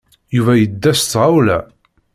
[0.35, 1.59] Yuba yedda s tɣawla.